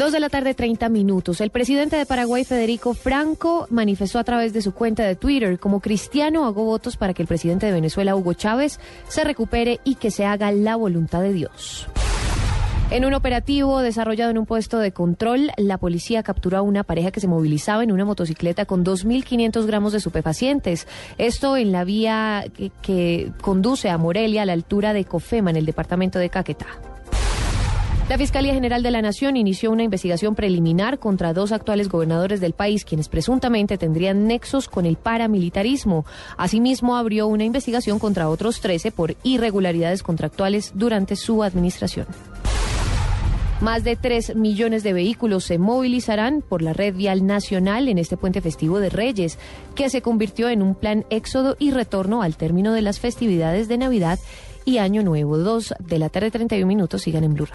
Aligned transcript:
Dos 0.00 0.12
de 0.12 0.20
la 0.20 0.30
tarde, 0.30 0.54
30 0.54 0.88
minutos. 0.88 1.42
El 1.42 1.50
presidente 1.50 1.96
de 1.96 2.06
Paraguay, 2.06 2.46
Federico 2.46 2.94
Franco, 2.94 3.66
manifestó 3.68 4.18
a 4.18 4.24
través 4.24 4.54
de 4.54 4.62
su 4.62 4.72
cuenta 4.72 5.02
de 5.02 5.14
Twitter, 5.14 5.58
como 5.58 5.80
cristiano 5.80 6.46
hago 6.46 6.64
votos 6.64 6.96
para 6.96 7.12
que 7.12 7.20
el 7.20 7.28
presidente 7.28 7.66
de 7.66 7.72
Venezuela, 7.72 8.16
Hugo 8.16 8.32
Chávez, 8.32 8.80
se 9.08 9.24
recupere 9.24 9.78
y 9.84 9.96
que 9.96 10.10
se 10.10 10.24
haga 10.24 10.52
la 10.52 10.74
voluntad 10.76 11.20
de 11.20 11.34
Dios. 11.34 11.86
En 12.90 13.04
un 13.04 13.12
operativo 13.12 13.82
desarrollado 13.82 14.30
en 14.30 14.38
un 14.38 14.46
puesto 14.46 14.78
de 14.78 14.92
control, 14.92 15.50
la 15.58 15.76
policía 15.76 16.22
capturó 16.22 16.56
a 16.56 16.62
una 16.62 16.82
pareja 16.82 17.10
que 17.10 17.20
se 17.20 17.28
movilizaba 17.28 17.84
en 17.84 17.92
una 17.92 18.06
motocicleta 18.06 18.64
con 18.64 18.86
2.500 18.86 19.66
gramos 19.66 19.92
de 19.92 19.98
estupefacientes. 19.98 20.88
Esto 21.18 21.58
en 21.58 21.72
la 21.72 21.84
vía 21.84 22.46
que, 22.56 22.72
que 22.80 23.32
conduce 23.42 23.90
a 23.90 23.98
Morelia 23.98 24.42
a 24.42 24.46
la 24.46 24.54
altura 24.54 24.94
de 24.94 25.04
Cofema, 25.04 25.50
en 25.50 25.56
el 25.56 25.66
departamento 25.66 26.18
de 26.18 26.30
Caquetá. 26.30 26.89
La 28.10 28.18
Fiscalía 28.18 28.54
General 28.54 28.82
de 28.82 28.90
la 28.90 29.02
Nación 29.02 29.36
inició 29.36 29.70
una 29.70 29.84
investigación 29.84 30.34
preliminar 30.34 30.98
contra 30.98 31.32
dos 31.32 31.52
actuales 31.52 31.88
gobernadores 31.88 32.40
del 32.40 32.54
país, 32.54 32.84
quienes 32.84 33.08
presuntamente 33.08 33.78
tendrían 33.78 34.26
nexos 34.26 34.66
con 34.66 34.84
el 34.84 34.96
paramilitarismo. 34.96 36.04
Asimismo, 36.36 36.96
abrió 36.96 37.28
una 37.28 37.44
investigación 37.44 38.00
contra 38.00 38.28
otros 38.28 38.60
13 38.62 38.90
por 38.90 39.14
irregularidades 39.22 40.02
contractuales 40.02 40.72
durante 40.74 41.14
su 41.14 41.44
administración. 41.44 42.08
Más 43.60 43.84
de 43.84 43.94
3 43.94 44.34
millones 44.34 44.82
de 44.82 44.92
vehículos 44.92 45.44
se 45.44 45.58
movilizarán 45.58 46.42
por 46.42 46.62
la 46.62 46.72
red 46.72 46.96
vial 46.96 47.24
nacional 47.28 47.86
en 47.86 47.98
este 47.98 48.16
puente 48.16 48.40
festivo 48.40 48.80
de 48.80 48.90
Reyes, 48.90 49.38
que 49.76 49.88
se 49.88 50.02
convirtió 50.02 50.48
en 50.48 50.62
un 50.62 50.74
plan 50.74 51.04
éxodo 51.10 51.54
y 51.60 51.70
retorno 51.70 52.22
al 52.22 52.36
término 52.36 52.72
de 52.72 52.82
las 52.82 52.98
festividades 52.98 53.68
de 53.68 53.78
Navidad 53.78 54.18
y 54.64 54.78
Año 54.78 55.04
Nuevo. 55.04 55.38
Dos 55.38 55.74
de 55.78 56.00
la 56.00 56.08
tarde, 56.08 56.32
31 56.32 56.66
minutos, 56.66 57.02
sigan 57.02 57.22
en 57.22 57.34
Blue. 57.34 57.50